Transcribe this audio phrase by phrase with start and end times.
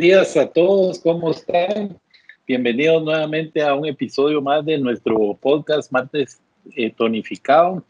[0.00, 1.94] días a todos, ¿cómo están?
[2.46, 6.40] Bienvenidos nuevamente a un episodio más de nuestro podcast Martes
[6.74, 7.84] eh, Tonificado,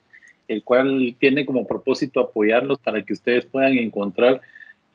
[0.48, 4.41] el cual tiene como propósito apoyarlos para que ustedes puedan encontrar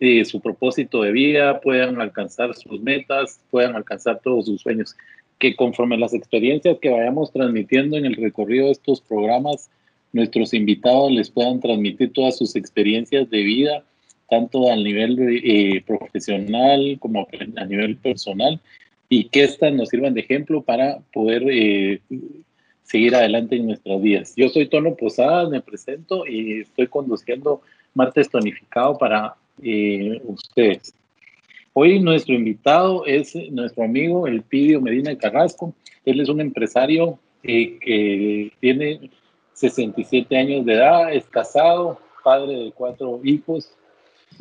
[0.02, 4.98] eh, su propósito de vida, puedan alcanzar sus metas, puedan alcanzar todos sus sueños.
[5.40, 9.70] Que conforme las experiencias que vayamos transmitiendo en el recorrido de estos programas,
[10.12, 13.86] nuestros invitados les puedan transmitir todas sus experiencias de vida
[14.30, 18.60] tanto a nivel eh, profesional como a nivel personal,
[19.10, 22.02] y que éstas nos sirvan de ejemplo para poder eh,
[22.84, 24.34] seguir adelante en nuestras vidas.
[24.36, 27.62] Yo soy Tono Posadas, me presento y estoy conduciendo
[27.94, 30.94] Martes Tonificado para eh, ustedes.
[31.74, 35.74] Hoy nuestro invitado es nuestro amigo Elpidio Medina Carrasco.
[36.06, 39.10] Él es un empresario que tiene
[39.54, 43.72] 67 años de edad, es casado, padre de cuatro hijos,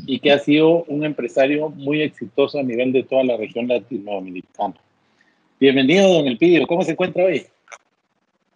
[0.07, 4.75] y que ha sido un empresario muy exitoso a nivel de toda la región latinoamericana.
[5.59, 6.67] Bienvenido, don Elpidio.
[6.67, 7.47] ¿Cómo se encuentra hoy?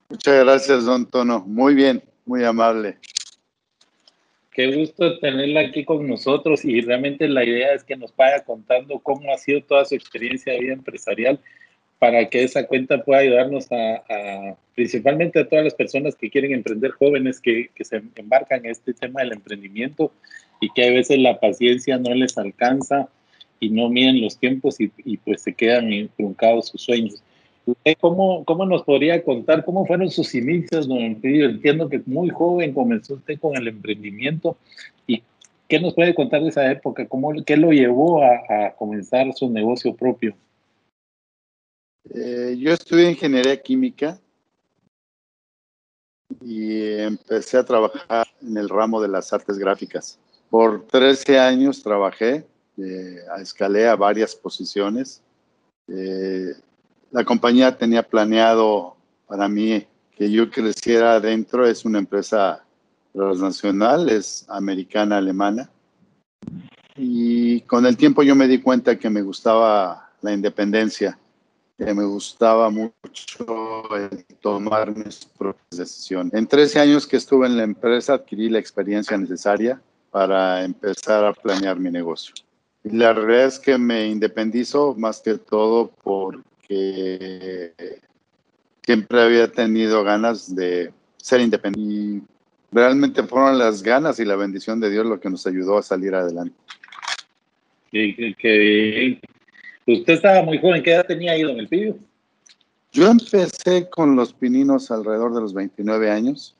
[0.08, 1.44] Muchas gracias, don Tono.
[1.46, 2.96] Muy bien, muy amable.
[4.52, 8.98] Qué gusto tenerla aquí con nosotros y realmente la idea es que nos vaya contando
[8.98, 11.38] cómo ha sido toda su experiencia de vida empresarial
[11.98, 16.92] para que esa cuenta pueda ayudarnos a, principalmente a todas las personas que quieren emprender,
[16.92, 20.12] jóvenes que, que se embarcan en este tema del emprendimiento
[20.60, 23.08] y que a veces la paciencia no les alcanza
[23.60, 27.22] y no miden los tiempos y, y pues se quedan truncados sus sueños.
[28.00, 33.14] cómo, cómo nos podría contar cómo fueron sus inicios, don Entiendo que muy joven comenzó
[33.14, 34.56] usted con el emprendimiento
[35.06, 35.22] y
[35.68, 37.06] ¿qué nos puede contar de esa época?
[37.08, 40.36] ¿Cómo, ¿Qué lo llevó a, a comenzar su negocio propio?
[42.14, 44.18] Eh, yo estudié ingeniería química
[46.40, 50.18] y empecé a trabajar en el ramo de las artes gráficas.
[50.50, 52.46] Por 13 años trabajé,
[52.78, 55.22] eh, escalé a varias posiciones.
[55.88, 56.54] Eh,
[57.10, 58.96] la compañía tenía planeado
[59.26, 59.86] para mí
[60.16, 61.66] que yo creciera adentro.
[61.66, 62.64] Es una empresa
[63.12, 65.70] transnacional, es americana, alemana.
[66.96, 71.18] Y con el tiempo yo me di cuenta que me gustaba la independencia,
[71.78, 73.84] que me gustaba mucho
[74.40, 76.34] tomar mis propias decisiones.
[76.34, 79.80] En 13 años que estuve en la empresa adquirí la experiencia necesaria
[80.10, 82.34] para empezar a planear mi negocio.
[82.82, 87.72] Y la realidad es que me independizo más que todo porque
[88.84, 91.94] siempre había tenido ganas de ser independiente.
[91.94, 92.22] Y
[92.72, 96.14] realmente fueron las ganas y la bendición de Dios lo que nos ayudó a salir
[96.14, 96.56] adelante.
[97.92, 99.20] Que,
[99.94, 101.96] usted estaba muy joven, ¿qué edad tenía ahí, don Elpidio?
[102.92, 106.56] Yo empecé con los pininos alrededor de los 29 años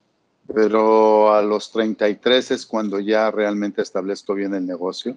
[0.52, 5.16] pero a los 33 es cuando ya realmente establezco bien el negocio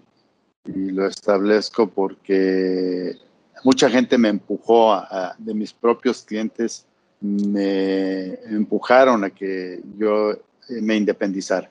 [0.66, 3.16] y lo establezco porque
[3.64, 6.86] mucha gente me empujó, a, de mis propios clientes
[7.22, 10.38] me empujaron a que yo
[10.70, 11.70] me independizara.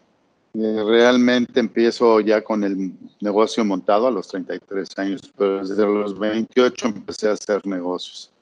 [0.52, 6.86] Realmente empiezo ya con el negocio montado a los 33 años, pero desde los 28
[6.88, 8.32] empecé a hacer negocios.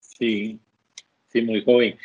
[0.00, 0.58] Sí,
[1.28, 1.96] sí, muy joven.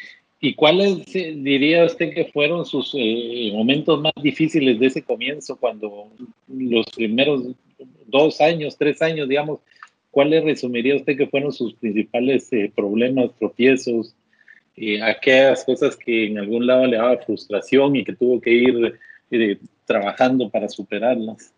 [0.41, 5.57] ¿Y cuáles eh, diría usted que fueron sus eh, momentos más difíciles de ese comienzo,
[5.57, 6.07] cuando
[6.47, 7.43] los primeros
[8.07, 9.59] dos años, tres años, digamos,
[10.11, 14.15] cuáles resumiría usted que fueron sus principales eh, problemas, tropiezos,
[15.01, 20.49] aquellas cosas que en algún lado le daba frustración y que tuvo que ir trabajando
[20.49, 21.53] para superarlas?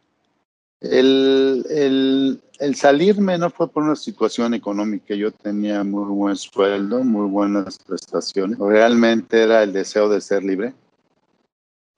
[0.80, 5.14] El, el, el, salirme no fue por una situación económica.
[5.14, 8.58] Yo tenía muy buen sueldo, muy buenas prestaciones.
[8.58, 10.74] Realmente era el deseo de ser libre.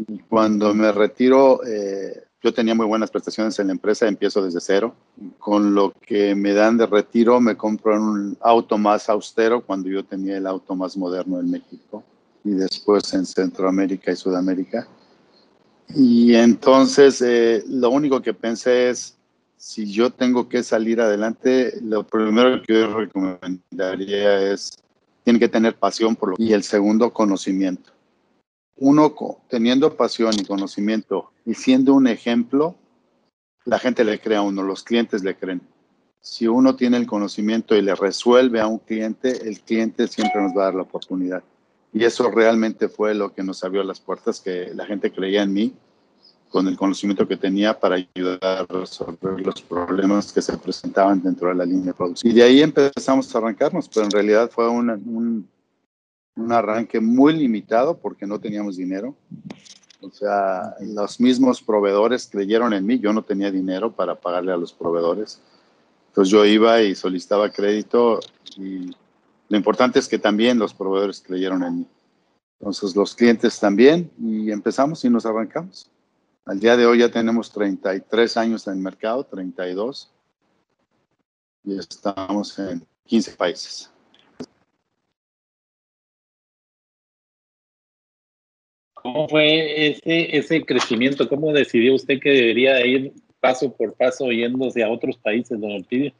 [0.06, 4.60] Y cuando me retiro, eh, yo tenía muy buenas prestaciones en la empresa, empiezo desde
[4.60, 4.94] cero.
[5.40, 10.04] Con lo que me dan de retiro, me compro un auto más austero cuando yo
[10.04, 12.04] tenía el auto más moderno en México
[12.44, 14.86] y después en Centroamérica y Sudamérica.
[15.96, 19.18] Y entonces eh, lo único que pensé es,
[19.56, 24.78] si yo tengo que salir adelante, lo primero que yo recomendaría es,
[25.24, 27.94] tiene que tener pasión por lo y el segundo, conocimiento.
[28.76, 29.16] Uno
[29.48, 32.76] teniendo pasión y conocimiento y siendo un ejemplo,
[33.66, 35.62] la gente le cree a uno, los clientes le creen.
[36.22, 40.56] Si uno tiene el conocimiento y le resuelve a un cliente, el cliente siempre nos
[40.56, 41.44] va a dar la oportunidad.
[41.92, 45.54] Y eso realmente fue lo que nos abrió las puertas, que la gente creía en
[45.54, 45.74] mí
[46.50, 51.50] con el conocimiento que tenía para ayudar a resolver los problemas que se presentaban dentro
[51.50, 52.32] de la línea de producción.
[52.32, 55.48] Y de ahí empezamos a arrancarnos, pero en realidad fue un,
[56.36, 59.16] un arranque muy limitado porque no teníamos dinero.
[60.04, 64.58] O sea, los mismos proveedores creyeron en mí, yo no tenía dinero para pagarle a
[64.58, 65.40] los proveedores.
[66.10, 68.20] Entonces yo iba y solicitaba crédito
[68.58, 68.92] y
[69.50, 71.88] lo importante es que también los proveedores creyeron en mí.
[72.60, 75.90] Entonces los clientes también y empezamos y nos arrancamos.
[76.46, 80.12] Al día de hoy ya tenemos 33 años en el mercado, 32,
[81.64, 83.93] y estamos en 15 países.
[89.04, 91.28] ¿Cómo fue ese, ese crecimiento?
[91.28, 93.12] ¿Cómo decidió usted que debería ir
[93.42, 96.14] paso por paso yéndose a otros países, don Elpidio?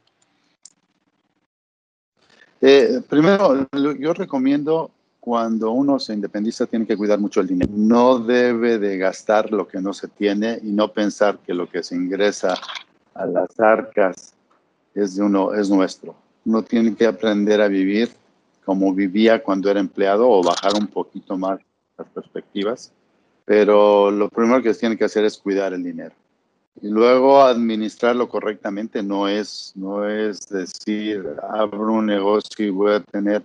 [2.60, 3.66] Eh, primero,
[3.98, 7.72] yo recomiendo cuando uno se independiza tiene que cuidar mucho el dinero.
[7.74, 11.82] No debe de gastar lo que no se tiene y no pensar que lo que
[11.82, 12.54] se ingresa
[13.14, 14.34] a las arcas
[14.94, 16.14] es de uno, es nuestro.
[16.44, 18.10] Uno tiene que aprender a vivir
[18.66, 21.60] como vivía cuando era empleado o bajar un poquito más
[21.98, 22.92] las perspectivas,
[23.44, 26.14] pero lo primero que se tiene que hacer es cuidar el dinero.
[26.82, 33.00] Y luego administrarlo correctamente no es, no es decir, abro un negocio y voy a
[33.00, 33.42] tener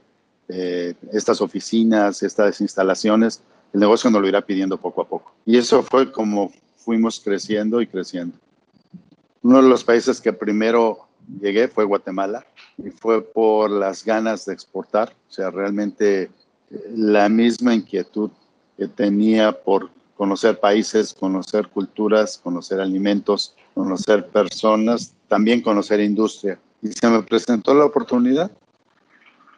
[0.47, 3.41] eh, estas oficinas, estas instalaciones.
[3.71, 5.31] El negocio nos lo irá pidiendo poco a poco.
[5.45, 8.35] Y eso fue como fuimos creciendo y creciendo.
[9.43, 11.07] Uno de los países que primero
[11.39, 12.45] llegué fue Guatemala
[12.77, 16.31] y fue por las ganas de exportar, o sea, realmente
[16.95, 18.31] la misma inquietud
[18.77, 26.59] que tenía por conocer países, conocer culturas, conocer alimentos, conocer personas, también conocer industria.
[26.81, 28.51] Y se me presentó la oportunidad.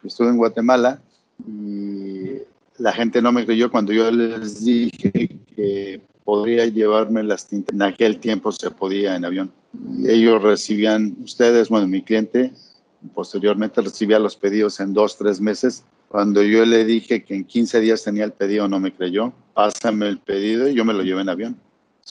[0.04, 1.00] Estuve en Guatemala
[1.46, 2.38] y
[2.78, 7.74] la gente no me creyó cuando yo les dije que podría llevarme las tintas.
[7.74, 9.52] En aquel tiempo se podía en avión.
[10.06, 12.52] Ellos recibían, ustedes, bueno, mi cliente,
[13.14, 17.80] posteriormente recibía los pedidos en dos, tres meses cuando yo le dije que en 15
[17.80, 19.32] días tenía el pedido, no me creyó.
[19.54, 21.56] Pásame el pedido y yo me lo llevé en avión.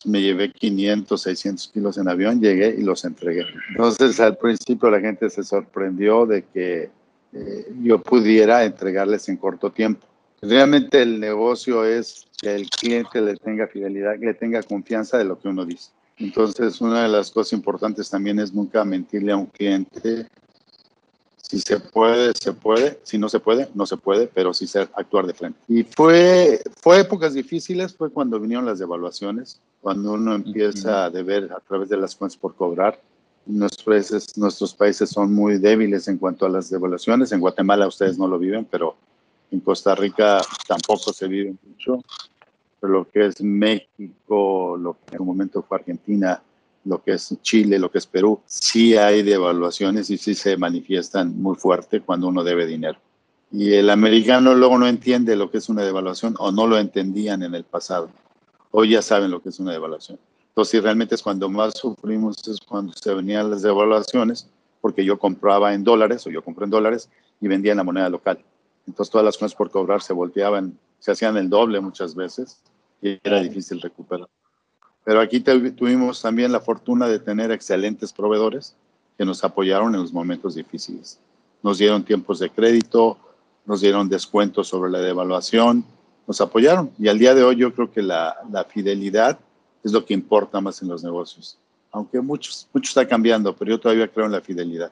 [0.06, 3.45] Me llevé 500, 600 kilos en avión, llegué y los entregué.
[3.69, 6.89] Entonces al principio la gente se sorprendió de que
[7.33, 10.07] eh, yo pudiera entregarles en corto tiempo.
[10.42, 15.25] Realmente el negocio es que el cliente le tenga fidelidad, que le tenga confianza de
[15.25, 15.92] lo que uno dice.
[16.18, 20.25] Entonces, una de las cosas importantes también es nunca mentirle a un cliente
[21.51, 22.98] si se puede, se puede.
[23.03, 25.59] Si no se puede, no se puede, pero sí se actuar de frente.
[25.68, 31.51] Y fue, fue épocas difíciles, fue cuando vinieron las devaluaciones, cuando uno empieza a deber
[31.51, 33.01] a través de las cuentas por cobrar.
[33.45, 37.33] Nuestros países, nuestros países son muy débiles en cuanto a las devaluaciones.
[37.33, 38.95] En Guatemala ustedes no lo viven, pero
[39.51, 42.01] en Costa Rica tampoco se vive mucho.
[42.80, 46.42] Pero lo que es México, lo que en un momento fue Argentina,
[46.86, 51.39] lo que es Chile, lo que es Perú, sí hay devaluaciones y sí se manifiestan
[51.39, 53.00] muy fuerte cuando uno debe dinero.
[53.51, 57.44] Y el americano luego no entiende lo que es una devaluación o no lo entendían
[57.44, 58.10] en el pasado.
[58.72, 60.18] Hoy ya saben lo que es una devaluación.
[60.48, 65.20] Entonces, si realmente es cuando más sufrimos, es cuando se venían las devaluaciones, porque yo
[65.20, 68.39] compraba en dólares o yo compré en dólares y vendía en la moneda local.
[68.88, 72.62] Entonces, todas las cosas por cobrar se volteaban, se hacían el doble muchas veces
[73.01, 74.27] y era difícil recuperar.
[75.03, 78.75] Pero aquí tuvimos también la fortuna de tener excelentes proveedores
[79.17, 81.20] que nos apoyaron en los momentos difíciles.
[81.63, 83.17] Nos dieron tiempos de crédito,
[83.65, 85.86] nos dieron descuentos sobre la devaluación,
[86.27, 86.91] nos apoyaron.
[87.00, 89.39] Y al día de hoy yo creo que la, la fidelidad
[89.84, 91.58] es lo que importa más en los negocios.
[91.91, 94.91] Aunque muchos, mucho está cambiando, pero yo todavía creo en la fidelidad.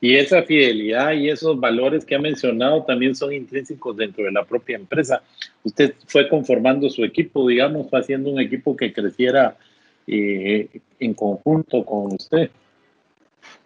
[0.00, 4.44] Y esa fidelidad y esos valores que ha mencionado también son intrínsecos dentro de la
[4.44, 5.22] propia empresa.
[5.62, 9.58] Usted fue conformando su equipo, digamos, fue haciendo un equipo que creciera
[10.06, 12.50] eh, en conjunto con usted.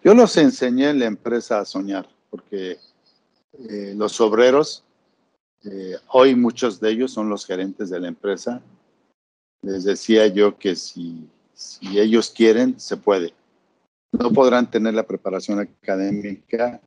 [0.03, 2.79] Yo los enseñé en la empresa a soñar, porque
[3.71, 4.83] eh, los obreros,
[5.65, 8.61] eh, hoy muchos de ellos son los gerentes de la empresa.
[9.63, 13.33] Les decía yo que si, si ellos quieren, se puede
[14.19, 16.81] no podrán tener la preparación académica,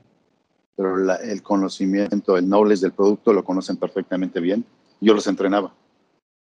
[0.76, 4.64] pero el conocimiento, el knowledge del producto lo conocen perfectamente bien.
[5.02, 5.74] Yo los entrenaba.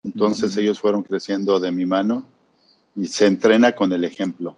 [0.03, 2.25] Entonces ellos fueron creciendo de mi mano
[2.95, 4.55] y se entrena con el ejemplo.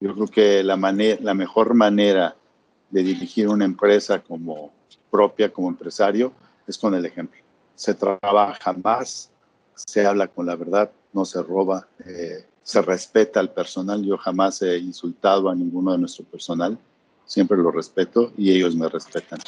[0.00, 2.34] Yo creo que la, la mejor manera
[2.90, 4.72] de dirigir una empresa como
[5.10, 6.32] propia, como empresario,
[6.66, 7.40] es con el ejemplo.
[7.74, 9.30] Se trabaja más,
[9.74, 11.86] se habla con la verdad, no se roba.
[12.04, 14.04] Eh, se respeta al personal.
[14.04, 16.78] Yo jamás he insultado a ninguno de nuestro personal,
[17.26, 19.38] siempre lo respeto y ellos me respetan.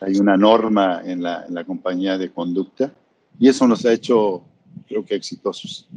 [0.00, 2.92] Hay una norma en la, en la compañía de conducta
[3.38, 4.42] y eso nos ha hecho,
[4.86, 5.88] creo que, exitosos.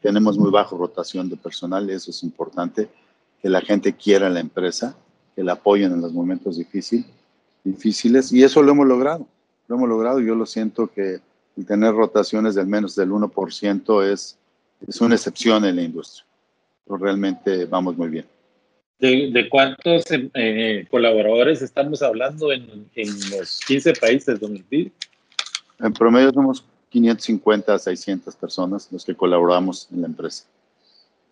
[0.00, 2.88] Tenemos muy baja rotación de personal, eso es importante,
[3.40, 4.96] que la gente quiera la empresa,
[5.34, 7.06] que la apoyen en los momentos difícil,
[7.62, 9.26] difíciles y eso lo hemos logrado.
[9.68, 10.20] Lo hemos logrado.
[10.20, 11.20] Yo lo siento que
[11.56, 14.38] el tener rotaciones del menos del 1% es,
[14.86, 16.24] es una excepción en la industria.
[16.84, 18.26] Pero realmente vamos muy bien.
[18.98, 24.92] ¿De, cuántos eh, colaboradores estamos hablando en, en, los 15 países donde vive?
[25.80, 30.44] En promedio somos 550 a 600 personas los que colaboramos en la empresa.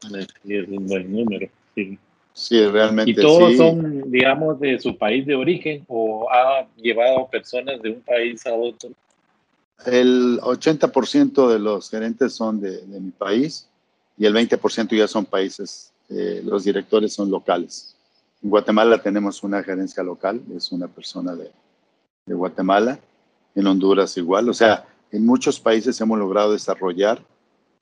[0.01, 1.99] Sí, es un buen número, sí.
[2.35, 3.11] Sí, realmente.
[3.11, 8.01] ¿Y todos son, digamos, de su país de origen o ha llevado personas de un
[8.01, 8.91] país a otro?
[9.87, 13.69] El 80% de los gerentes son de, mi país
[14.17, 17.95] y el 20% ya son países, eh, los directores son locales.
[18.43, 21.51] En Guatemala tenemos una gerencia local, es una persona de,
[22.27, 22.99] de Guatemala,
[23.55, 27.23] en Honduras igual, o sea, en muchos países hemos logrado desarrollar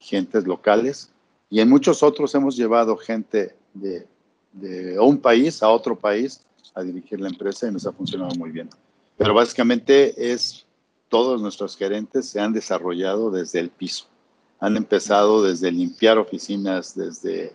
[0.01, 1.11] gentes locales
[1.49, 4.07] y en muchos otros hemos llevado gente de,
[4.53, 6.41] de un país a otro país
[6.75, 8.69] a dirigir la empresa y nos ha funcionado muy bien.
[9.17, 10.65] Pero básicamente es
[11.11, 14.07] todos nuestros gerentes se han desarrollado desde el piso.
[14.61, 17.53] Han empezado desde limpiar oficinas, desde,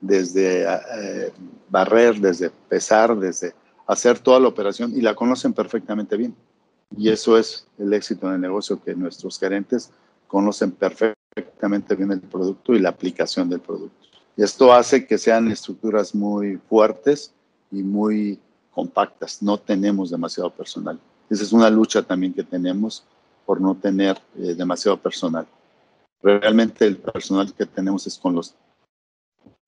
[0.00, 1.32] desde eh,
[1.68, 3.54] barrer, desde pesar, desde
[3.86, 6.34] hacer toda la operación y la conocen perfectamente bien.
[6.96, 9.90] Y eso es el éxito en el negocio, que nuestros gerentes
[10.26, 14.06] conocen perfectamente bien el producto y la aplicación del producto.
[14.36, 17.32] Y esto hace que sean estructuras muy fuertes
[17.70, 18.38] y muy
[18.70, 19.42] compactas.
[19.42, 20.98] No tenemos demasiado personal.
[21.28, 23.04] Esa es una lucha también que tenemos
[23.44, 25.46] por no tener eh, demasiado personal.
[26.22, 28.54] Realmente el personal que tenemos es con los,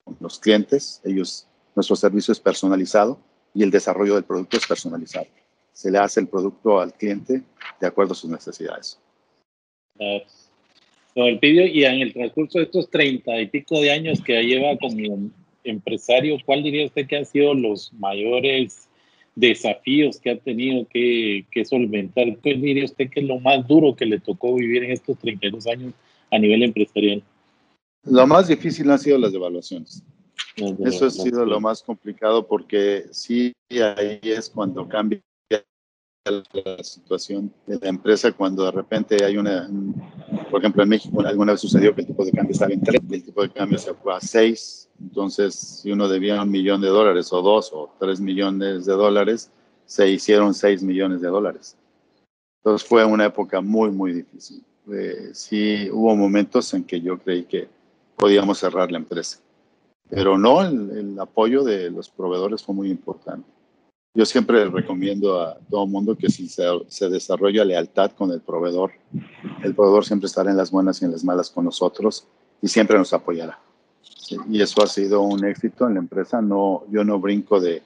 [0.05, 1.01] con los clientes.
[1.05, 3.19] Ellos, nuestro servicio es personalizado
[3.55, 5.27] y el desarrollo del producto es personalizado.
[5.73, 7.43] Se le hace el producto al cliente
[7.81, 8.99] de acuerdo a sus necesidades.
[9.97, 14.77] el pidió y en el transcurso de estos treinta y pico de años que lleva
[14.79, 15.31] como
[15.63, 18.88] empresario, ¿cuál diría usted que han sido los mayores
[19.39, 22.37] desafíos que ha tenido que, solventar.
[22.43, 25.67] ¿Qué diría usted que es lo más duro que le tocó vivir en estos 32
[25.69, 25.95] años
[26.31, 27.23] a nivel empresarial?
[28.05, 30.03] Lo más difícil han sido las devaluaciones.
[30.85, 35.21] Eso ha sido lo más complicado porque sí, ahí es cuando cambia
[36.31, 39.69] la situación de la empresa cuando de repente hay una,
[40.51, 43.03] por ejemplo en México alguna vez sucedió que el tipo de cambio estaba en 3,
[43.11, 46.89] el tipo de cambio se fue a 6, entonces si uno debía un millón de
[46.89, 49.51] dólares o dos o tres millones de dólares,
[49.87, 51.77] se hicieron 6 millones de dólares.
[52.59, 54.63] Entonces fue una época muy, muy difícil.
[54.93, 57.69] Eh, sí hubo momentos en que yo creí que
[58.17, 59.39] podíamos cerrar la empresa,
[60.11, 63.49] pero no, el, el apoyo de los proveedores fue muy importante
[64.19, 68.91] yo siempre recomiendo a todo mundo que si se, se, desarrolla lealtad con el proveedor,
[69.63, 72.27] el proveedor siempre estará en las buenas y en las malas con nosotros
[72.61, 73.61] y siempre nos apoyará.
[74.51, 76.43] y eso ha sido un éxito en la empresa.
[76.43, 77.81] No, yo no brinco de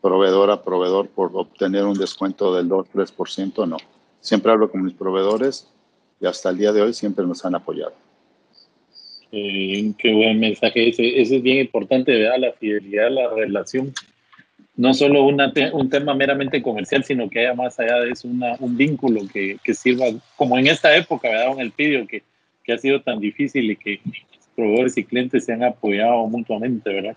[0.00, 3.76] proveedor a proveedor por obtener un descuento del 2-3%, no.
[4.20, 5.68] Siempre hablo con mis proveedores
[6.18, 7.92] y hasta el día de hoy siempre nos han apoyado.
[9.30, 11.20] qué buen mensaje ese.
[11.20, 12.38] Es bien importante, ¿verdad?
[12.38, 13.92] La fidelidad, la relación
[14.76, 19.20] no solo un tema meramente comercial, sino que haya más allá de eso un vínculo
[19.32, 21.52] que, sirva, como en esta época, ¿verdad?
[21.52, 22.22] En el pidio, que,
[22.64, 24.00] que ha sido tan difícil y que
[24.56, 27.16] proveedores y clientes se han apoyado mutuamente, ¿verdad?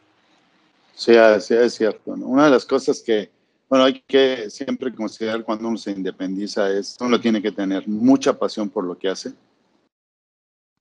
[0.93, 2.11] Sí, sí es cierto.
[2.11, 3.29] Una de las cosas que,
[3.69, 8.37] bueno, hay que siempre considerar cuando uno se independiza es, uno tiene que tener mucha
[8.37, 9.33] pasión por lo que hace.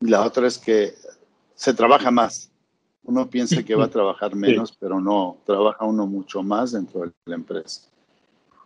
[0.00, 0.95] Y la otra es que
[1.54, 2.50] se trabaja más.
[3.06, 7.12] Uno piensa que va a trabajar menos, pero no, trabaja uno mucho más dentro de
[7.25, 7.88] la empresa.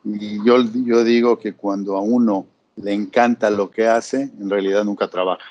[0.04, 4.84] Y yo, yo digo que cuando a uno le encanta lo que hace, en realidad
[4.84, 5.44] nunca trabaja.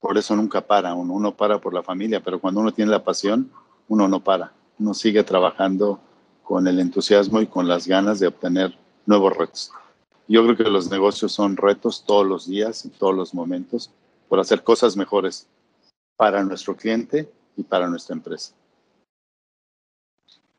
[0.00, 1.12] Por eso nunca para uno.
[1.12, 3.50] Uno para por la familia, pero cuando uno tiene la pasión,
[3.88, 4.52] uno no para.
[4.78, 6.00] Uno sigue trabajando
[6.42, 8.76] con el entusiasmo y con las ganas de obtener
[9.06, 9.70] nuevos retos.
[10.26, 13.90] Yo creo que los negocios son retos todos los días, en todos los momentos,
[14.28, 15.46] por hacer cosas mejores
[16.16, 18.54] para nuestro cliente y para nuestra empresa.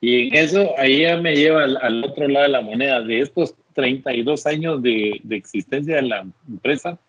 [0.02, 3.02] Y en eso, ahí ya me lleva al, otro lado de la moneda.
[3.02, 7.00] De estos 32 años de, de, existencia de la empresa,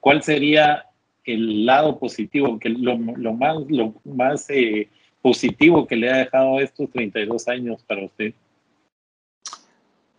[0.00, 0.86] ¿cuál sería
[1.24, 4.88] el lado positivo, que lo, lo más, lo más eh,
[5.22, 8.34] positivo que le ha dejado estos 32 años para usted?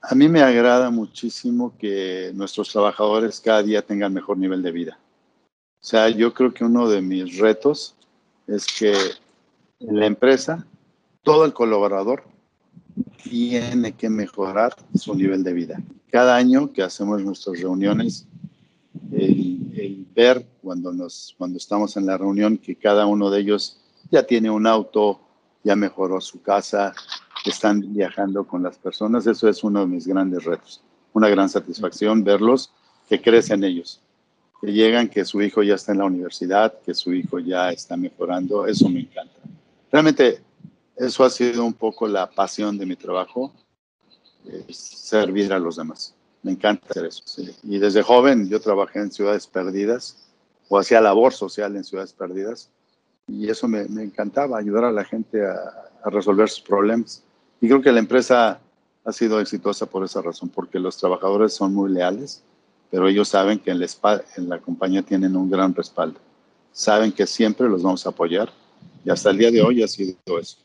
[0.02, 5.00] A mí me agrada muchísimo que nuestros trabajadores cada día tengan mejor nivel de vida.
[5.82, 7.96] O sea, yo creo que uno de mis retos
[8.48, 8.94] es que
[9.80, 10.66] en la empresa
[11.24, 12.24] todo el colaborador
[13.24, 15.82] tiene que mejorar su nivel de vida.
[16.12, 18.28] Cada año que hacemos nuestras reuniones,
[19.12, 24.24] el, ver cuando, nos, cuando estamos en la reunión que cada uno de ellos ya
[24.24, 25.20] tiene un auto,
[25.64, 26.94] ya mejoró su casa,
[27.46, 30.82] están viajando con las personas, eso es uno de mis grandes retos.
[31.14, 32.72] Una gran satisfacción verlos
[33.10, 34.02] que crecen ellos,
[34.66, 37.96] que llegan, que su hijo ya está en la universidad, que su hijo ya está
[37.96, 39.40] mejorando, eso me encanta.
[39.92, 40.42] Realmente
[40.96, 43.54] eso ha sido un poco la pasión de mi trabajo,
[44.70, 46.16] servir a los demás.
[46.42, 47.24] Me encanta hacer eso.
[47.62, 50.32] Y desde joven yo trabajé en ciudades perdidas
[50.68, 52.72] o hacía labor social en ciudades perdidas
[53.28, 55.58] y eso me, me encantaba, ayudar a la gente a,
[56.04, 57.24] a, resolver sus problemas.
[57.62, 58.60] Y creo que la empresa
[59.04, 62.44] ha sido exitosa por esa razón, porque los trabajadores son muy leales,
[62.92, 66.20] pero ellos saben que en la, en compañía tienen un gran respaldo.
[66.72, 68.52] Saben que siempre los vamos a apoyar
[69.04, 70.58] y hasta el día de hoy ha sido eso.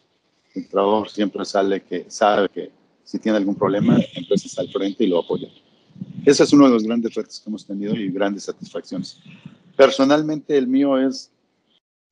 [0.54, 2.70] El trabajador siempre sale que sabe que
[3.04, 5.48] si tiene algún problema, la empresa está al frente y lo apoya.
[6.24, 9.18] Ese es uno de los grandes retos que hemos tenido y grandes satisfacciones.
[9.76, 11.30] Personalmente, el mío es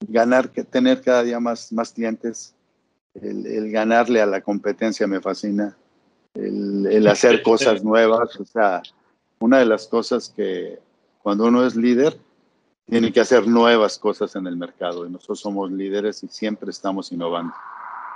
[0.06, 2.54] ganar, tener cada día más, más clientes,
[3.14, 5.76] el, el ganarle a la competencia me fascina,
[6.34, 8.82] el, el, hacer cosas nuevas, o sea,
[9.40, 10.78] una de las cosas que
[11.22, 12.18] cuando uno es líder,
[12.86, 17.12] tiene que hacer nuevas cosas en el mercado y nosotros somos líderes y siempre estamos
[17.12, 17.52] innovando.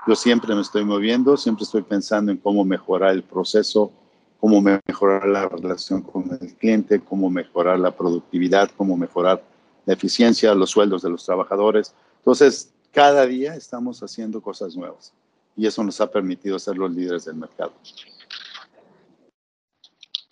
[0.07, 3.93] Yo siempre me estoy moviendo, siempre estoy pensando en cómo mejorar el proceso,
[4.41, 9.43] cómo mejorar la relación con el cliente, cómo mejorar la productividad, cómo mejorar
[9.85, 11.95] la eficiencia, los sueldos de los trabajadores.
[12.19, 15.13] Entonces, cada día estamos haciendo cosas nuevas
[15.57, 17.73] y eso nos ha permitido ser los líderes del mercado.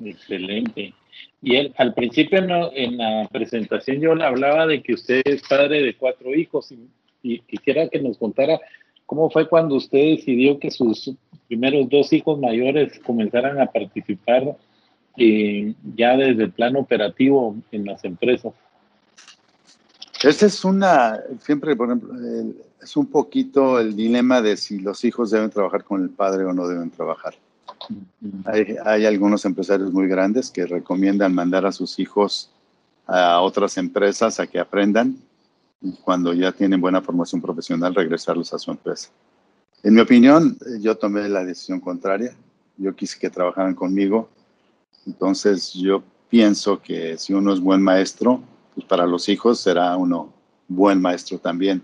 [0.05, 0.95] Excelente.
[1.43, 5.43] Y él, al principio no, en la presentación yo le hablaba de que usted es
[5.43, 6.73] padre de cuatro hijos
[7.23, 8.59] y, quisiera que nos contara
[9.11, 11.13] ¿Cómo fue cuando usted decidió que sus
[11.49, 14.57] primeros dos hijos mayores comenzaran a participar
[15.17, 18.53] eh, ya desde el plano operativo en las empresas?
[20.23, 22.15] Esta es una, siempre, por ejemplo,
[22.81, 26.53] es un poquito el dilema de si los hijos deben trabajar con el padre o
[26.53, 27.35] no deben trabajar.
[28.45, 32.51] Hay, hay, algunos empresarios muy grandes que recomiendan mandar a sus hijos
[33.07, 35.17] a otras empresas a que aprendan
[35.83, 39.09] y cuando ya tienen buena formación profesional regresarlos a su empresa.
[39.83, 42.35] En mi opinión, yo tomé la decisión contraria.
[42.77, 44.29] Yo quise que trabajaran conmigo.
[45.07, 48.43] Entonces yo pienso que si uno es buen maestro,
[48.75, 50.33] pues para los hijos será uno
[50.69, 51.83] buen maestro también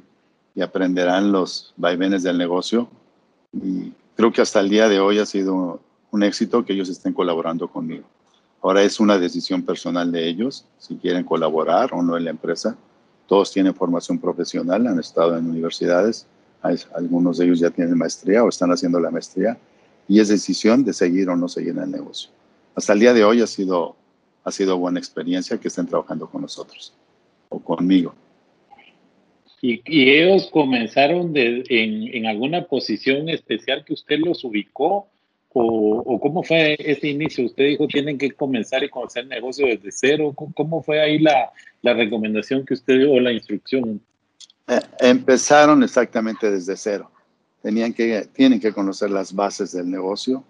[0.55, 2.89] y aprenderán los vaivenes del negocio.
[3.53, 5.81] Y creo que hasta el día de hoy ha sido
[6.17, 8.05] un éxito que ellos estén colaborando conmigo.
[8.63, 12.77] Ahora es una decisión personal de ellos si quieren colaborar o no en la empresa
[13.27, 16.27] todos tienen formación profesional, han estado en universidades,
[16.95, 19.59] algunos de ellos ya tienen maestría o están haciendo la maestría
[20.09, 22.31] y es decisión de seguir o no seguir en el negocio.
[22.75, 23.97] Hasta el día de hoy ha sido,
[24.45, 26.93] ha sido buena experiencia que estén trabajando con nosotros
[27.49, 28.15] o conmigo.
[29.61, 35.09] ¿Y, y ellos comenzaron de, en, en, alguna posición especial que usted los ubicó?
[35.59, 37.47] O, ¿O, cómo fue ese inicio?
[37.47, 40.35] Usted dijo tienen que comenzar y conocer negocio desde cero.
[40.35, 44.03] ¿Cómo fue ahí la, la recomendación que usted dio o la instrucción?
[44.69, 47.11] Eh, empezaron exactamente desde cero.
[47.63, 50.45] Tenían que, tienen que conocer las bases del negocio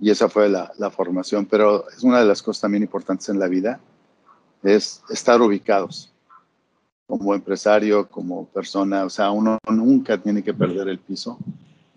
[0.00, 1.46] y esa fue la, la, formación.
[1.46, 3.78] Pero es una de las cosas también importantes en la vida,
[4.64, 6.12] es estar ubicados
[7.06, 9.04] como empresario, como persona.
[9.04, 11.38] O sea, uno nunca tiene que perder el piso,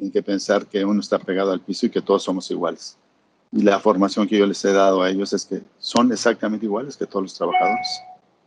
[0.04, 2.98] tiene que pensar que uno está pegado al piso y que todos somos iguales.
[3.52, 6.98] Y la formación que yo les he dado a ellos es que son exactamente iguales
[6.98, 7.88] que todos los trabajadores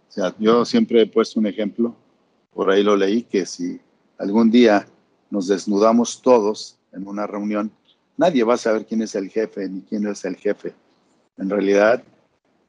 [0.09, 1.95] o sea, yo siempre he puesto un ejemplo,
[2.55, 3.79] por ahí lo leí, que si
[4.17, 4.87] algún día
[5.29, 7.71] nos desnudamos todos en una reunión,
[8.17, 10.75] nadie va a saber quién es el jefe ni quién es el jefe.
[11.37, 12.03] En realidad,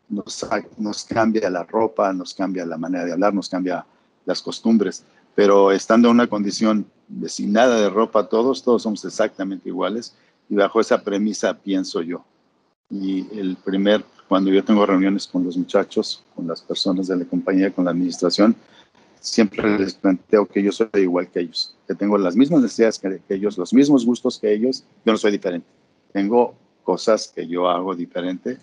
[0.10, 0.46] nos,
[0.78, 3.86] nos cambia la ropa, nos cambia la manera de hablar, nos cambia
[4.26, 9.04] las costumbres, pero estando en una condición de sin nada de ropa todos, todos somos
[9.06, 10.16] exactamente iguales
[10.50, 12.26] y bajo esa premisa pienso yo.
[12.90, 17.26] Y el primer cuando yo tengo reuniones con los muchachos, con las personas de la
[17.26, 18.56] compañía, con la administración,
[19.20, 23.22] siempre les planteo que yo soy igual que ellos, que tengo las mismas necesidades que,
[23.34, 25.68] ellos, los mismos gustos que ellos, yo no soy diferente.
[26.12, 28.58] Tengo cosas que yo hago diferente,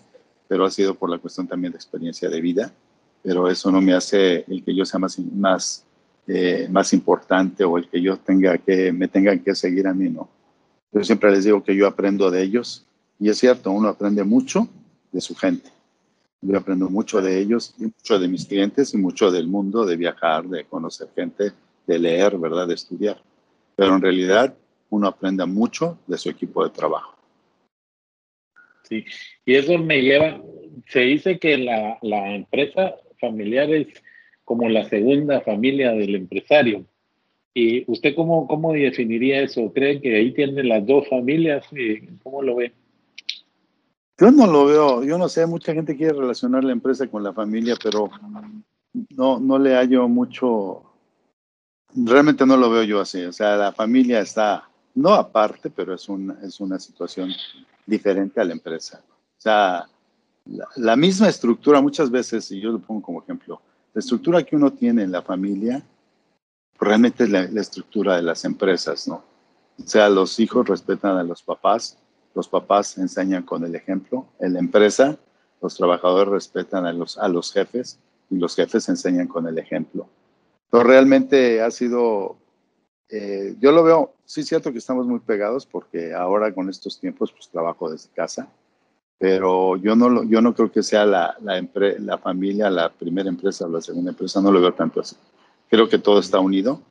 [0.47, 2.73] pero ha sido por la cuestión también de experiencia de vida,
[3.23, 5.84] pero eso no me hace el que yo sea más, más,
[6.27, 10.09] eh, más importante o el que yo tenga que, me tengan que seguir a mí,
[10.09, 10.29] no.
[10.91, 12.85] Yo siempre les digo que yo aprendo de ellos
[13.19, 14.67] y es cierto, uno aprende mucho
[15.11, 15.69] de su gente.
[16.41, 19.95] Yo aprendo mucho de ellos, y mucho de mis clientes y mucho del mundo, de
[19.95, 21.53] viajar, de conocer gente,
[21.87, 22.67] de leer, ¿verdad?
[22.67, 23.19] De estudiar.
[23.75, 24.53] Pero en realidad
[24.89, 27.15] uno aprende mucho de su equipo de trabajo.
[28.83, 29.03] Sí,
[29.45, 30.41] y eso me lleva,
[30.87, 33.87] se dice que la, la empresa familiar es
[34.45, 36.85] como la segunda familia del empresario.
[37.53, 39.71] ¿Y usted cómo, cómo definiría eso?
[39.73, 41.65] ¿Cree que ahí tienen las dos familias?
[42.23, 42.73] ¿Cómo lo ve?
[44.17, 47.33] Yo no lo veo, yo no sé, mucha gente quiere relacionar la empresa con la
[47.33, 48.09] familia, pero
[49.09, 50.83] no, no le hallo mucho,
[51.93, 53.23] realmente no lo veo yo así.
[53.23, 57.29] O sea, la familia está, no aparte, pero es una, es una situación
[57.85, 59.03] diferente a la empresa.
[59.37, 59.85] O sea,
[60.77, 63.61] la, misma estructura muchas veces, y yo lo pongo como ejemplo,
[63.95, 65.81] la estructura que uno tiene en la familia
[66.77, 69.23] realmente es la, estructura de las empresas, ¿no?
[69.81, 71.97] O sea, los hijos respetan a los papás,
[72.33, 75.17] los papás enseñan con el ejemplo, en la empresa
[75.61, 77.97] los trabajadores respetan a los, a los jefes
[78.29, 80.07] y los jefes enseñan con el ejemplo.
[80.65, 82.35] Entonces, realmente ha sido,
[83.09, 86.99] eh, yo lo veo, sí es cierto que estamos muy pegados porque ahora con estos
[86.99, 88.49] tiempos pues trabajo desde casa,
[89.17, 91.65] pero yo no, yo no creo que sea la, la,
[91.99, 95.15] la familia, la primera empresa o la segunda empresa, no lo veo tanto así.
[95.69, 96.81] Creo que todo está unido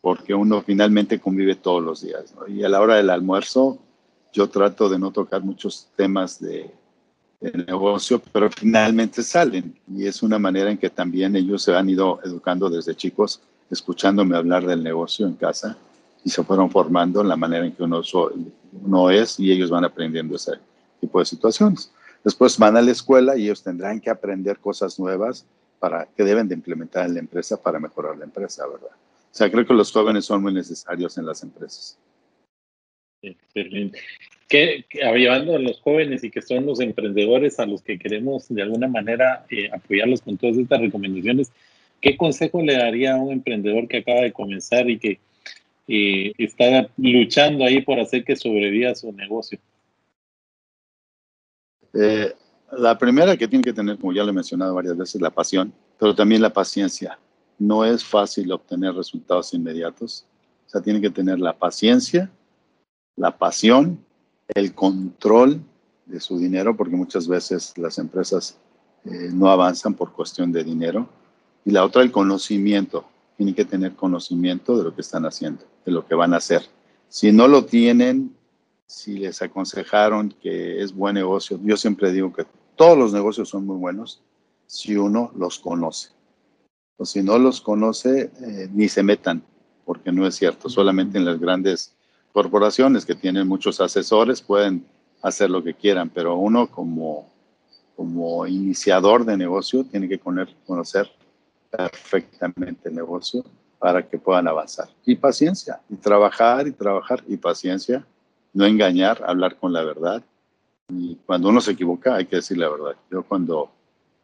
[0.00, 2.34] porque uno finalmente convive todos los días.
[2.48, 3.78] Y a la hora del almuerzo,
[4.32, 6.70] yo trato de no tocar muchos temas de,
[7.40, 9.78] de, negocio, pero finalmente salen.
[9.88, 14.36] Y es una manera en que también ellos se han ido educando desde chicos, escuchándome
[14.36, 15.78] hablar del negocio en casa
[16.24, 18.02] y se fueron formando en la manera en que uno,
[18.84, 20.52] uno es y ellos van aprendiendo ese
[21.02, 21.92] tipo de situaciones.
[22.24, 25.44] Después van a la escuela y ellos tendrán que aprender cosas nuevas
[25.80, 28.92] para que deben de implementar en la empresa para mejorar la empresa, ¿verdad?
[28.92, 31.98] O sea, creo que los jóvenes son muy necesarios en las empresas.
[33.20, 33.98] Excelente.
[34.48, 38.62] Que, llevando a los jóvenes y que son los emprendedores a los que queremos de
[38.62, 41.50] alguna manera eh, apoyarlos con todas estas recomendaciones,
[42.00, 45.18] ¿qué consejo le daría a un emprendedor que acaba de comenzar y que
[45.88, 49.58] eh, está luchando ahí por hacer que sobreviva su negocio?
[51.94, 52.34] Eh,
[52.72, 55.72] la primera que tiene que tener, como ya lo he mencionado varias veces, la pasión,
[55.98, 57.18] pero también la paciencia.
[57.58, 60.26] No es fácil obtener resultados inmediatos.
[60.66, 62.30] O sea, tiene que tener la paciencia,
[63.16, 64.04] la pasión,
[64.54, 65.60] el control
[66.06, 68.58] de su dinero, porque muchas veces las empresas
[69.04, 71.08] eh, no avanzan por cuestión de dinero.
[71.64, 73.04] Y la otra, el conocimiento.
[73.36, 76.62] Tienen que tener conocimiento de lo que están haciendo, de lo que van a hacer.
[77.08, 78.34] Si no lo tienen,
[78.92, 82.44] si les aconsejaron que es buen negocio, yo siempre digo que
[82.76, 84.22] todos los negocios son muy buenos
[84.66, 86.10] si uno los conoce.
[86.98, 89.42] O si no los conoce, eh, ni se metan,
[89.86, 90.68] porque no es cierto.
[90.68, 91.94] Solamente en las grandes
[92.34, 94.86] corporaciones que tienen muchos asesores pueden
[95.22, 97.30] hacer lo que quieran, pero uno como,
[97.96, 101.10] como iniciador de negocio tiene que conocer
[101.70, 103.42] perfectamente el negocio
[103.78, 104.90] para que puedan avanzar.
[105.06, 108.06] Y paciencia, y trabajar y trabajar y paciencia
[108.52, 110.22] no engañar, hablar con la verdad.
[110.88, 112.96] Y cuando uno se equivoca, hay que decir la verdad.
[113.10, 113.70] Yo cuando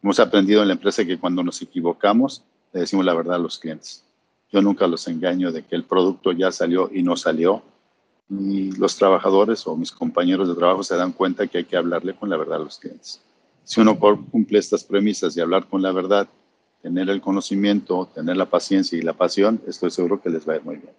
[0.03, 3.59] hemos aprendido en la empresa que cuando nos equivocamos, le decimos la verdad a los
[3.59, 4.05] clientes.
[4.51, 7.63] Yo nunca los engaño de que el producto ya salió y no salió.
[8.31, 12.15] Y los trabajadores o mis compañeros de trabajo se dan cuenta que hay que hablarle
[12.15, 13.23] con la verdad a los clientes.
[13.65, 16.29] Si uno cumple estas premisas de hablar con la verdad,
[16.83, 20.57] tener el conocimiento, tener la paciencia y la pasión, estoy seguro que les va a
[20.57, 20.93] ir muy bien.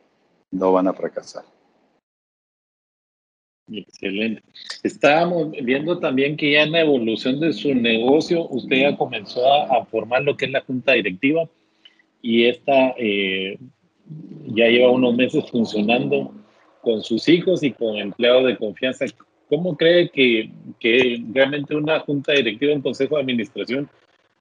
[0.52, 1.44] No van a fracasar.
[3.72, 4.42] Excelente.
[4.84, 9.86] Estábamos viendo también que ya en la evolución de su negocio, usted ya comenzó a,
[9.86, 11.48] formar lo que es la junta directiva
[12.22, 13.58] y esta eh,
[14.48, 16.34] ya lleva unos meses funcionando
[16.82, 19.06] con sus hijos y con empleados de confianza.
[19.48, 23.90] ¿Cómo cree que, que realmente una junta directiva, un consejo de administración,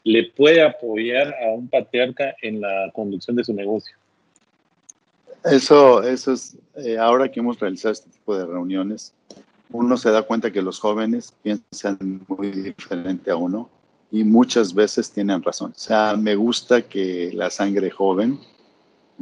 [0.05, 3.97] le puede apoyar a un patriarca en la conducción de su negocio?
[5.45, 9.13] Eso, eso es, eh, ahora que hemos realizado este tipo de reuniones,
[9.71, 13.69] uno se da cuenta que los jóvenes piensan muy diferente a uno
[14.11, 15.73] y muchas veces tienen razón.
[15.77, 18.39] O sea, me gusta que la sangre joven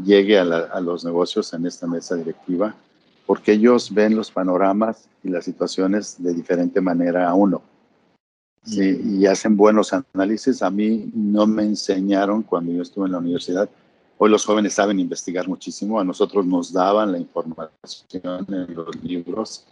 [0.02, 2.74] llegue a, a los negocios en esta mesa directiva
[3.26, 7.60] porque ellos ven los panoramas y las situaciones de diferente manera a uno.
[8.64, 10.62] Sí, y hacen buenos análisis.
[10.62, 13.68] A mí no me enseñaron cuando yo estuve en la universidad
[14.18, 19.66] Hoy los jóvenes saben investigar muchísimo, a nosotros nos daban la información en los libros,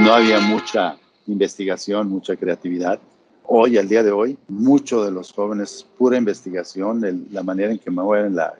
[0.00, 0.96] no había mucha
[1.28, 2.98] investigación, mucha creatividad.
[3.44, 7.90] Hoy, al día de hoy, mucho de los jóvenes, pura investigación, la manera en que
[7.90, 8.54] mueven la,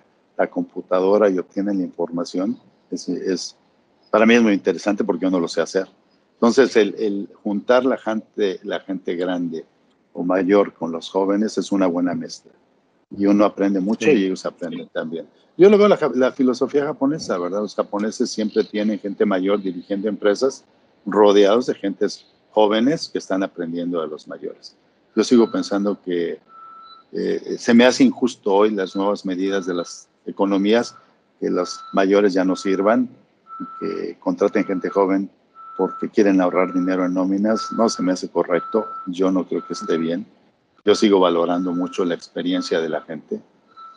[0.51, 2.57] computadora y obtienen la información,
[2.93, 3.57] es,
[4.11, 5.89] para mí es muy interesante porque yo no lo sé hacer.
[6.35, 9.65] Entonces, el juntar la gente, la gente grande
[10.13, 12.53] o mayor con los jóvenes es una buena mezcla
[13.17, 15.27] y uno aprende mucho y ellos aprenden también.
[15.57, 17.61] Yo lo veo la, la, filosofía japonesa, ¿verdad?
[17.61, 20.65] Los japoneses siempre tienen gente mayor dirigiendo empresas
[21.07, 24.77] rodeados de gentes jóvenes que están aprendiendo de los mayores.
[25.15, 26.41] Yo sigo pensando que
[27.13, 30.97] eh, se me hace injusto hoy las nuevas medidas de las economías,
[31.39, 33.09] que los mayores ya no sirvan,
[33.79, 35.31] que contraten gente joven
[35.77, 39.75] porque quieren ahorrar dinero en nóminas, no se me hace correcto, yo no creo que
[39.75, 40.27] esté bien
[40.85, 43.41] yo sigo valorando mucho la experiencia de la gente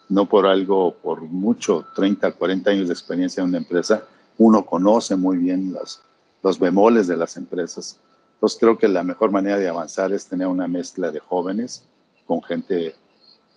[0.10, 4.04] no por algo, por mucho, 30, 40 años de experiencia en una empresa,
[4.38, 6.02] uno conoce muy bien los,
[6.44, 8.00] los bemoles de las empresas.
[8.36, 11.84] Entonces creo que la mejor manera de avanzar es tener una mezcla de jóvenes
[12.26, 12.96] con gente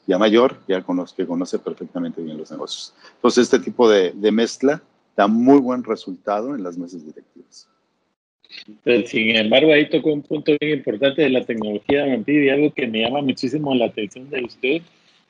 [0.06, 2.94] ya mayor, ya conoce, que conoce perfectamente bien los negocios.
[3.14, 4.82] Entonces este tipo de, de mezcla
[5.16, 7.68] da muy buen resultado en las mesas directivas.
[9.06, 13.00] Sin embargo, ahí tocó un punto bien importante de la tecnología y algo que me
[13.00, 14.82] llama muchísimo la atención de usted,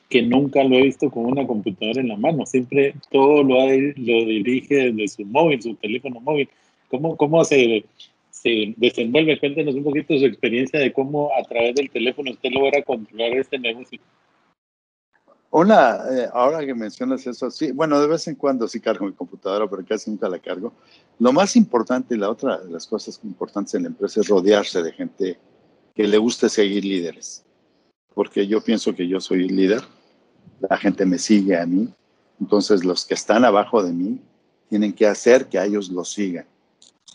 [0.09, 4.25] que nunca lo he visto con una computadora en la mano, siempre todo lo, lo
[4.25, 6.49] dirige desde su móvil, su teléfono móvil.
[6.89, 7.85] ¿Cómo, cómo se,
[8.29, 9.39] se desenvuelve?
[9.39, 13.57] Cuéntenos un poquito su experiencia de cómo a través del teléfono usted logra controlar este
[13.57, 13.99] negocio.
[15.51, 19.11] Una, eh, ahora que mencionas eso, sí, bueno, de vez en cuando sí cargo mi
[19.11, 20.71] computadora, pero casi nunca la cargo.
[21.19, 24.93] Lo más importante la otra de las cosas importantes en la empresa es rodearse de
[24.93, 25.37] gente
[25.93, 27.43] que le guste seguir líderes,
[28.13, 29.83] porque yo pienso que yo soy líder,
[30.61, 31.93] la gente me sigue a mí,
[32.39, 34.21] entonces los que están abajo de mí
[34.69, 36.45] tienen que hacer que a ellos lo sigan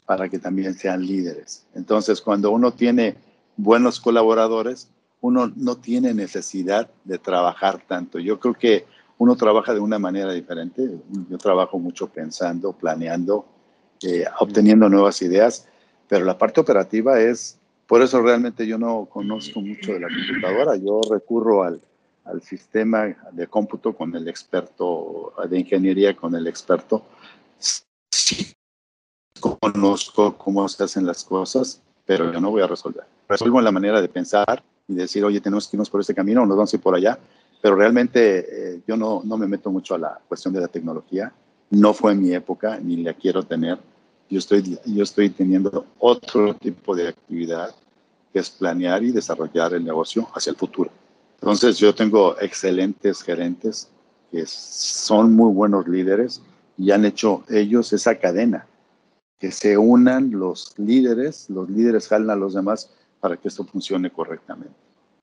[0.05, 1.66] para que también sean líderes.
[1.75, 3.16] Entonces, cuando uno tiene
[3.57, 4.88] buenos colaboradores,
[5.20, 8.18] uno no tiene necesidad de trabajar tanto.
[8.18, 8.87] Yo creo que
[9.18, 10.88] uno trabaja de una manera diferente.
[11.31, 13.46] Yo trabajo mucho pensando, planeando,
[14.02, 15.66] eh, obteniendo nuevas ideas,
[16.09, 20.76] pero la parte operativa es, por eso realmente yo no conozco mucho de la computadora.
[20.76, 21.81] Yo recurro al,
[22.24, 27.02] al sistema de cómputo con el experto, de ingeniería con el experto.
[28.11, 28.52] Sí,
[29.40, 33.05] conozco cómo se hacen las cosas, pero yo no voy a resolver.
[33.29, 36.46] Resuelvo la manera de pensar, y decir, oye, tenemos que irnos por este camino o
[36.46, 37.18] nos vamos a ir por allá.
[37.61, 41.33] Pero realmente eh, yo no, no me meto mucho a la cuestión de la tecnología.
[41.70, 43.79] No fue mi época, ni la quiero tener.
[44.29, 47.75] Yo estoy, yo estoy teniendo otro tipo de actividad,
[48.33, 50.90] que es planear y desarrollar el negocio hacia el futuro.
[51.40, 53.88] Entonces yo tengo excelentes gerentes
[54.31, 56.42] que son muy buenos líderes
[56.77, 58.66] y han hecho ellos esa cadena,
[59.38, 62.90] que se unan los líderes, los líderes jalan a los demás
[63.27, 64.77] para que esto funcione correctamente.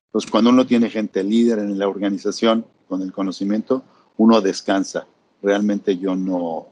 [0.08, 3.82] Entonces, cuando uno tiene gente líder en la organización con el conocimiento,
[4.18, 5.08] uno descansa.
[5.42, 6.68] Realmente yo no,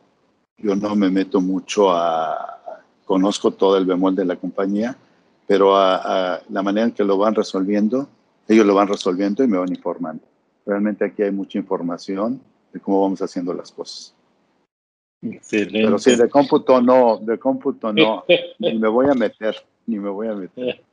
[0.57, 4.97] yo no me meto mucho a, conozco todo el bemol de la compañía,
[5.47, 8.09] pero a, la manera en que lo van resolviendo,
[8.45, 10.25] ellos lo van resolviendo y me van informando.
[10.65, 12.41] Realmente aquí hay mucha información
[12.73, 14.13] de cómo vamos haciendo las cosas.
[15.49, 18.25] Pero sí, de cómputo no, de cómputo no,
[18.59, 20.83] ni me voy a meter, ni me voy a meter.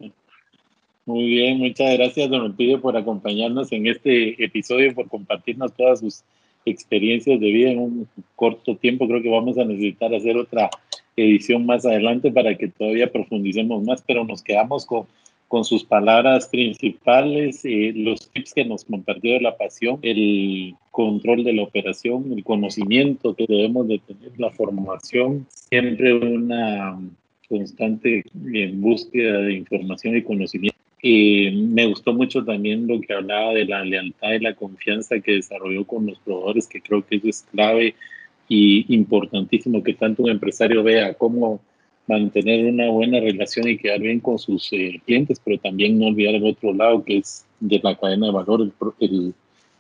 [1.08, 6.22] Muy bien, muchas gracias, don Elpidio, por acompañarnos en este episodio, por compartirnos todas sus
[6.66, 9.08] experiencias de vida en un corto tiempo.
[9.08, 10.68] Creo que vamos a necesitar hacer otra
[11.16, 15.06] edición más adelante para que todavía profundicemos más, pero nos quedamos con,
[15.48, 21.54] con sus palabras principales, eh, los tips que nos compartió la pasión, el control de
[21.54, 27.00] la operación, el conocimiento que debemos de tener, la formación, siempre una
[27.48, 33.52] constante en búsqueda de información y conocimiento y me gustó mucho también lo que hablaba
[33.52, 37.28] de la lealtad y la confianza que desarrolló con los proveedores, que creo que eso
[37.28, 37.94] es clave
[38.48, 41.60] y importantísimo que tanto un empresario vea cómo
[42.08, 46.34] mantener una buena relación y quedar bien con sus eh, clientes, pero también no olvidar
[46.34, 49.34] el otro lado que es de la cadena de valor, el, el,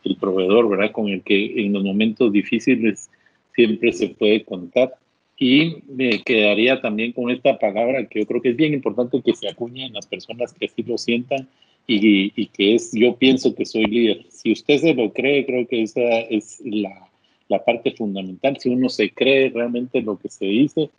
[0.04, 0.92] el proveedor, ¿verdad?
[0.92, 3.10] Con el que en los momentos difíciles
[3.54, 4.94] siempre se puede contar.
[5.38, 9.34] Y me quedaría también con esta palabra que yo creo que es bien importante que
[9.34, 11.46] se acuñe en las personas que así lo sientan
[11.86, 14.26] y, y, que es yo pienso que soy líder.
[14.30, 17.08] Si usted se lo cree, creo que esa es la,
[17.48, 18.58] la parte fundamental.
[18.58, 20.90] Si uno se cree realmente lo que se dice,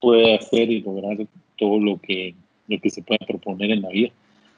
[0.00, 1.18] puede hacer y lograr
[1.56, 2.34] todo lo que,
[2.68, 4.10] lo que se puede proponer en la vida.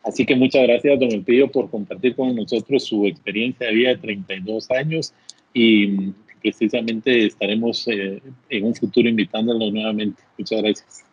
[0.03, 3.97] Así que muchas gracias, don Elpidio, por compartir con nosotros su experiencia de vida de
[3.97, 5.13] 32 años
[5.53, 6.13] y
[6.47, 10.23] precisamente estaremos eh, en un futuro invitándolo nuevamente.
[10.39, 11.05] Muchas gracias.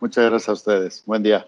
[0.00, 1.02] Muchas gracias a ustedes.
[1.06, 1.46] Buen día.